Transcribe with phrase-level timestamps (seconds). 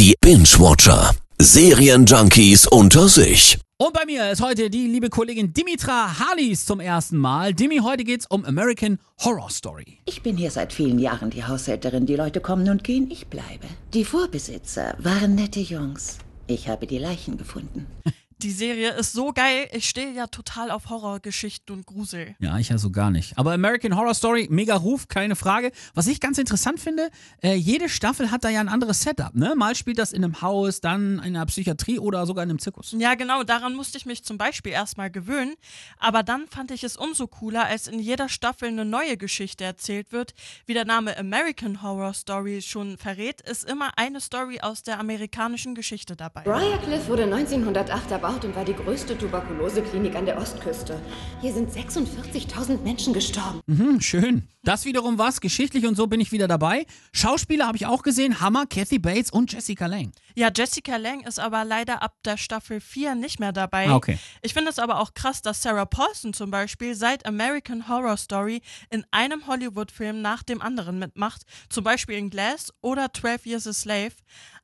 [0.00, 1.14] Die Binge-Watcher.
[1.38, 3.58] Serienjunkies unter sich.
[3.76, 7.52] Und bei mir ist heute die liebe Kollegin Dimitra Harlis zum ersten Mal.
[7.52, 9.98] Dimi, heute geht's um American Horror Story.
[10.06, 12.06] Ich bin hier seit vielen Jahren die Haushälterin.
[12.06, 13.66] Die Leute kommen und gehen, ich bleibe.
[13.92, 16.16] Die Vorbesitzer waren nette Jungs.
[16.46, 17.86] Ich habe die Leichen gefunden.
[18.42, 19.68] Die Serie ist so geil.
[19.72, 22.34] Ich stehe ja total auf Horrorgeschichten und Grusel.
[22.38, 23.36] Ja, ich ja so gar nicht.
[23.36, 25.72] Aber American Horror Story, mega Ruf, keine Frage.
[25.92, 27.10] Was ich ganz interessant finde,
[27.42, 29.34] äh, jede Staffel hat da ja ein anderes Setup.
[29.34, 29.54] Ne?
[29.56, 32.94] Mal spielt das in einem Haus, dann in einer Psychiatrie oder sogar in einem Zirkus.
[32.96, 33.42] Ja, genau.
[33.42, 35.54] Daran musste ich mich zum Beispiel erstmal gewöhnen.
[35.98, 40.12] Aber dann fand ich es umso cooler, als in jeder Staffel eine neue Geschichte erzählt
[40.12, 40.32] wird.
[40.64, 45.74] Wie der Name American Horror Story schon verrät, ist immer eine Story aus der amerikanischen
[45.74, 46.44] Geschichte dabei.
[46.44, 51.00] Briarcliff wurde 1908 erbaut und war die größte Tuberkuloseklinik an der Ostküste.
[51.40, 53.60] Hier sind 46.000 Menschen gestorben.
[53.66, 54.48] Mhm, schön.
[54.62, 56.84] Das wiederum was, geschichtlich und so bin ich wieder dabei.
[57.12, 60.12] Schauspieler habe ich auch gesehen, Hammer, Kathy Bates und Jessica Lange.
[60.34, 63.88] Ja, Jessica Lange ist aber leider ab der Staffel 4 nicht mehr dabei.
[63.88, 64.18] Ah, okay.
[64.42, 68.60] Ich finde es aber auch krass, dass Sarah Paulson zum Beispiel seit American Horror Story
[68.90, 73.72] in einem Hollywood-Film nach dem anderen mitmacht, zum Beispiel in Glass oder 12 Years a
[73.72, 74.12] Slave.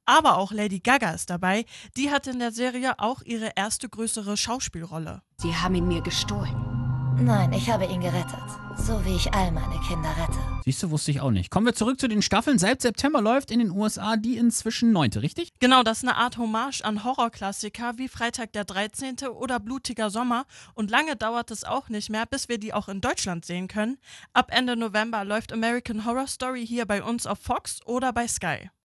[0.06, 1.64] Aber auch Lady Gaga ist dabei.
[1.96, 5.22] Die hat in der Serie auch ihre erste größere Schauspielrolle.
[5.38, 6.76] Sie haben ihn mir gestohlen.
[7.18, 8.44] Nein, ich habe ihn gerettet.
[8.76, 10.38] So wie ich all meine Kinder rette.
[10.64, 11.50] Siehst du, wusste ich auch nicht.
[11.50, 12.58] Kommen wir zurück zu den Staffeln.
[12.58, 15.50] Seit September läuft in den USA die inzwischen neunte, richtig?
[15.58, 19.28] Genau, das ist eine Art Hommage an Horrorklassiker wie Freitag der 13.
[19.32, 20.44] oder Blutiger Sommer.
[20.74, 23.96] Und lange dauert es auch nicht mehr, bis wir die auch in Deutschland sehen können.
[24.34, 28.68] Ab Ende November läuft American Horror Story hier bei uns auf Fox oder bei Sky.